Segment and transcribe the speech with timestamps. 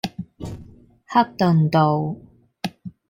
[1.05, 2.15] 克頓道